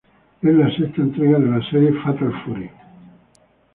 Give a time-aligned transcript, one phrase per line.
[0.41, 2.71] Es la sexta entrega de la serie "Fatal Fury".